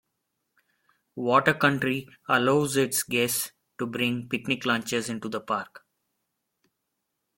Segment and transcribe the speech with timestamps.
[1.15, 5.85] Water Country allows its guests to bring picnic lunches into the park.